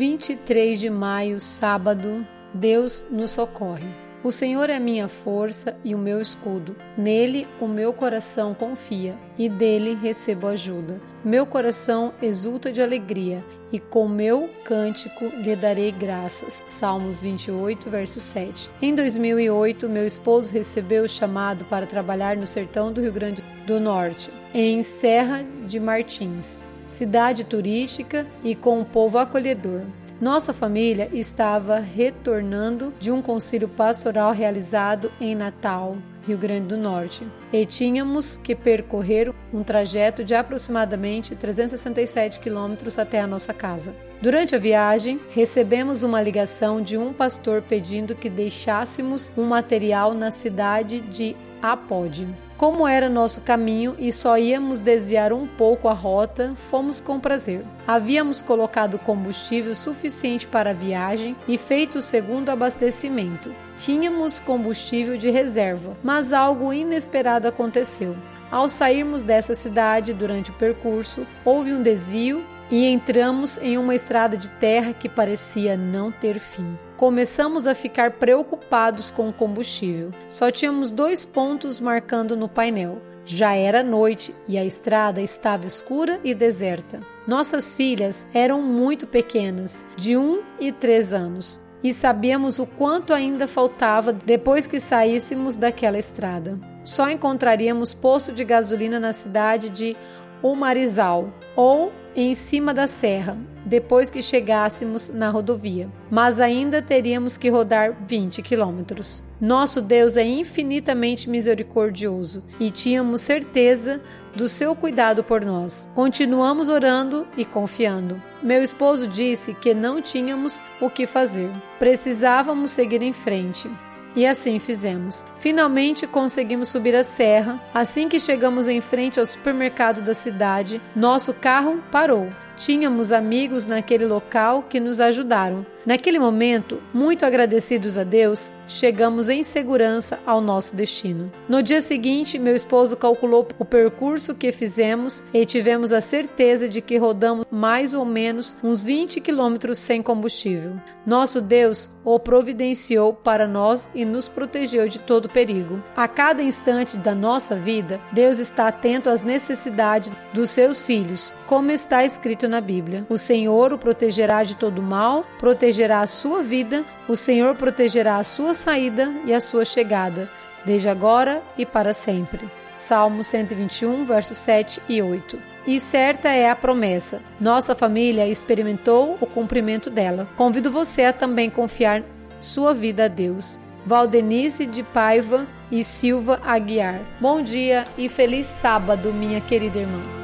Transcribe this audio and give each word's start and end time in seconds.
23 0.00 0.80
de 0.80 0.88
maio, 0.88 1.38
sábado, 1.38 2.26
Deus 2.54 3.04
nos 3.10 3.32
socorre. 3.32 3.86
O 4.24 4.30
Senhor 4.30 4.70
é 4.70 4.78
minha 4.78 5.08
força 5.08 5.76
e 5.84 5.94
o 5.94 5.98
meu 5.98 6.22
escudo. 6.22 6.74
Nele 6.96 7.46
o 7.60 7.68
meu 7.68 7.92
coração 7.92 8.54
confia 8.54 9.14
e 9.36 9.46
dele 9.46 9.94
recebo 9.94 10.46
ajuda. 10.46 10.98
Meu 11.22 11.44
coração 11.44 12.14
exulta 12.22 12.72
de 12.72 12.80
alegria 12.80 13.44
e 13.70 13.78
com 13.78 14.08
meu 14.08 14.48
cântico 14.64 15.26
lhe 15.36 15.54
darei 15.54 15.92
graças. 15.92 16.62
Salmos 16.66 17.20
28, 17.20 17.90
verso 17.90 18.20
7. 18.20 18.70
Em 18.80 18.94
2008, 18.94 19.86
meu 19.86 20.06
esposo 20.06 20.50
recebeu 20.50 21.04
o 21.04 21.08
chamado 21.10 21.66
para 21.66 21.86
trabalhar 21.86 22.38
no 22.38 22.46
sertão 22.46 22.90
do 22.90 23.02
Rio 23.02 23.12
Grande 23.12 23.44
do 23.66 23.78
Norte, 23.78 24.30
em 24.54 24.82
Serra 24.82 25.44
de 25.66 25.78
Martins, 25.78 26.62
cidade 26.90 27.44
turística 27.44 28.26
e 28.42 28.54
com 28.54 28.80
um 28.80 28.84
povo 28.84 29.16
acolhedor. 29.16 29.82
Nossa 30.20 30.52
família 30.52 31.08
estava 31.14 31.78
retornando 31.78 32.92
de 33.00 33.10
um 33.10 33.22
concílio 33.22 33.68
pastoral 33.68 34.32
realizado 34.32 35.10
em 35.18 35.34
Natal, 35.34 35.96
Rio 36.26 36.36
Grande 36.36 36.66
do 36.66 36.76
Norte, 36.76 37.26
e 37.50 37.64
tínhamos 37.64 38.36
que 38.36 38.54
percorrer 38.54 39.32
um 39.50 39.62
trajeto 39.62 40.22
de 40.22 40.34
aproximadamente 40.34 41.34
367 41.34 42.38
quilômetros 42.38 42.98
até 42.98 43.20
a 43.20 43.26
nossa 43.26 43.54
casa. 43.54 43.94
Durante 44.20 44.54
a 44.54 44.58
viagem, 44.58 45.18
recebemos 45.30 46.02
uma 46.02 46.20
ligação 46.20 46.82
de 46.82 46.98
um 46.98 47.14
pastor 47.14 47.62
pedindo 47.62 48.14
que 48.14 48.28
deixássemos 48.28 49.30
um 49.38 49.44
material 49.44 50.12
na 50.12 50.30
cidade 50.30 51.00
de 51.00 51.34
Apode. 51.62 52.26
Como 52.56 52.86
era 52.86 53.08
nosso 53.08 53.40
caminho 53.40 53.94
e 53.98 54.12
só 54.12 54.36
íamos 54.36 54.80
desviar 54.80 55.32
um 55.32 55.46
pouco 55.46 55.88
a 55.88 55.92
rota, 55.92 56.54
fomos 56.70 57.00
com 57.00 57.18
prazer. 57.18 57.64
Havíamos 57.86 58.42
colocado 58.42 58.98
combustível 58.98 59.74
suficiente 59.74 60.46
para 60.46 60.70
a 60.70 60.74
viagem 60.74 61.36
e 61.48 61.56
feito 61.56 61.98
o 61.98 62.02
segundo 62.02 62.50
abastecimento. 62.50 63.54
Tínhamos 63.78 64.40
combustível 64.40 65.16
de 65.16 65.30
reserva, 65.30 65.96
mas 66.02 66.32
algo 66.32 66.72
inesperado 66.72 67.48
aconteceu. 67.48 68.16
Ao 68.50 68.68
sairmos 68.68 69.22
dessa 69.22 69.54
cidade 69.54 70.12
durante 70.12 70.50
o 70.50 70.54
percurso, 70.54 71.26
houve 71.44 71.72
um 71.72 71.82
desvio 71.82 72.44
e 72.70 72.86
entramos 72.86 73.58
em 73.58 73.76
uma 73.76 73.94
estrada 73.94 74.36
de 74.36 74.48
terra 74.48 74.92
que 74.92 75.08
parecia 75.08 75.76
não 75.76 76.12
ter 76.12 76.38
fim. 76.38 76.78
Começamos 76.96 77.66
a 77.66 77.74
ficar 77.74 78.12
preocupados 78.12 79.10
com 79.10 79.28
o 79.28 79.32
combustível. 79.32 80.12
Só 80.28 80.50
tínhamos 80.50 80.92
dois 80.92 81.24
pontos 81.24 81.80
marcando 81.80 82.36
no 82.36 82.48
painel. 82.48 83.00
Já 83.24 83.54
era 83.54 83.82
noite 83.82 84.34
e 84.46 84.56
a 84.56 84.64
estrada 84.64 85.20
estava 85.20 85.66
escura 85.66 86.20
e 86.22 86.34
deserta. 86.34 87.00
Nossas 87.26 87.74
filhas 87.74 88.26
eram 88.32 88.62
muito 88.62 89.06
pequenas, 89.06 89.84
de 89.96 90.16
um 90.16 90.42
e 90.58 90.72
três 90.72 91.12
anos, 91.12 91.60
e 91.82 91.94
sabíamos 91.94 92.58
o 92.58 92.66
quanto 92.66 93.12
ainda 93.12 93.46
faltava 93.46 94.12
depois 94.12 94.66
que 94.66 94.80
saíssemos 94.80 95.54
daquela 95.54 95.98
estrada. 95.98 96.58
Só 96.82 97.10
encontraríamos 97.10 97.94
posto 97.94 98.32
de 98.32 98.44
gasolina 98.44 98.98
na 98.98 99.12
cidade 99.12 99.70
de 99.70 99.96
Umarizal 100.42 101.32
ou 101.54 101.92
em 102.14 102.34
cima 102.34 102.74
da 102.74 102.86
serra, 102.86 103.36
depois 103.64 104.10
que 104.10 104.22
chegássemos 104.22 105.08
na 105.08 105.30
rodovia, 105.30 105.88
mas 106.10 106.40
ainda 106.40 106.82
teríamos 106.82 107.36
que 107.36 107.48
rodar 107.48 107.96
20 108.06 108.42
quilômetros. 108.42 109.22
Nosso 109.40 109.80
Deus 109.80 110.16
é 110.16 110.24
infinitamente 110.24 111.28
misericordioso 111.28 112.44
e 112.58 112.70
tínhamos 112.70 113.22
certeza 113.22 114.00
do 114.34 114.48
seu 114.48 114.76
cuidado 114.76 115.24
por 115.24 115.44
nós. 115.44 115.88
Continuamos 115.94 116.68
orando 116.68 117.26
e 117.36 117.44
confiando. 117.44 118.20
Meu 118.42 118.62
esposo 118.62 119.06
disse 119.06 119.54
que 119.54 119.72
não 119.72 120.02
tínhamos 120.02 120.62
o 120.80 120.90
que 120.90 121.06
fazer, 121.06 121.50
precisávamos 121.78 122.70
seguir 122.70 123.02
em 123.02 123.12
frente. 123.12 123.70
E 124.14 124.26
assim 124.26 124.58
fizemos. 124.58 125.24
Finalmente 125.38 126.06
conseguimos 126.06 126.68
subir 126.68 126.94
a 126.94 127.04
serra. 127.04 127.60
Assim 127.72 128.08
que 128.08 128.18
chegamos 128.18 128.66
em 128.66 128.80
frente 128.80 129.20
ao 129.20 129.26
supermercado 129.26 130.02
da 130.02 130.14
cidade, 130.14 130.80
nosso 130.94 131.32
carro 131.32 131.82
parou. 131.90 132.28
Tínhamos 132.60 133.10
amigos 133.10 133.64
naquele 133.64 134.04
local 134.04 134.64
que 134.64 134.78
nos 134.78 135.00
ajudaram. 135.00 135.64
Naquele 135.86 136.18
momento, 136.18 136.78
muito 136.92 137.24
agradecidos 137.24 137.96
a 137.96 138.04
Deus, 138.04 138.50
chegamos 138.68 139.30
em 139.30 139.42
segurança 139.42 140.20
ao 140.26 140.42
nosso 140.42 140.76
destino. 140.76 141.32
No 141.48 141.62
dia 141.62 141.80
seguinte, 141.80 142.38
meu 142.38 142.54
esposo 142.54 142.98
calculou 142.98 143.48
o 143.58 143.64
percurso 143.64 144.34
que 144.34 144.52
fizemos 144.52 145.24
e 145.32 145.46
tivemos 145.46 145.90
a 145.90 146.02
certeza 146.02 146.68
de 146.68 146.82
que 146.82 146.98
rodamos 146.98 147.46
mais 147.50 147.94
ou 147.94 148.04
menos 148.04 148.54
uns 148.62 148.84
20 148.84 149.22
quilômetros 149.22 149.78
sem 149.78 150.02
combustível. 150.02 150.74
Nosso 151.06 151.40
Deus 151.40 151.88
o 152.04 152.18
providenciou 152.18 153.12
para 153.12 153.46
nós 153.46 153.90
e 153.94 154.04
nos 154.04 154.28
protegeu 154.28 154.86
de 154.86 154.98
todo 154.98 155.28
perigo. 155.28 155.82
A 155.96 156.06
cada 156.06 156.42
instante 156.42 156.96
da 156.96 157.14
nossa 157.14 157.56
vida, 157.56 158.00
Deus 158.12 158.38
está 158.38 158.68
atento 158.68 159.08
às 159.08 159.22
necessidades 159.22 160.12
dos 160.32 160.50
seus 160.50 160.84
filhos, 160.86 161.34
como 161.46 161.70
está 161.70 162.04
escrito 162.04 162.48
na 162.50 162.60
Bíblia. 162.60 163.06
O 163.08 163.16
Senhor 163.16 163.72
o 163.72 163.78
protegerá 163.78 164.44
de 164.44 164.56
todo 164.56 164.82
mal, 164.82 165.24
protegerá 165.38 166.00
a 166.00 166.06
sua 166.06 166.42
vida, 166.42 166.84
o 167.08 167.16
Senhor 167.16 167.54
protegerá 167.54 168.16
a 168.16 168.24
sua 168.24 168.52
saída 168.52 169.10
e 169.24 169.32
a 169.32 169.40
sua 169.40 169.64
chegada, 169.64 170.28
desde 170.64 170.88
agora 170.88 171.42
e 171.56 171.64
para 171.64 171.94
sempre. 171.94 172.40
Salmo 172.76 173.22
121, 173.22 174.04
versos 174.04 174.38
7 174.38 174.82
e 174.88 175.00
8. 175.00 175.38
E 175.66 175.78
certa 175.78 176.30
é 176.30 176.48
a 176.48 176.56
promessa. 176.56 177.20
Nossa 177.38 177.74
família 177.74 178.26
experimentou 178.26 179.18
o 179.20 179.26
cumprimento 179.26 179.90
dela. 179.90 180.26
Convido 180.36 180.70
você 180.70 181.04
a 181.04 181.12
também 181.12 181.50
confiar 181.50 182.02
sua 182.40 182.72
vida 182.72 183.04
a 183.04 183.08
Deus. 183.08 183.58
Valdenice 183.84 184.66
de 184.66 184.82
Paiva 184.82 185.46
e 185.70 185.84
Silva 185.84 186.40
Aguiar. 186.44 187.00
Bom 187.20 187.42
dia 187.42 187.86
e 187.96 188.08
feliz 188.08 188.46
sábado, 188.46 189.12
minha 189.12 189.40
querida 189.40 189.78
irmã. 189.78 190.19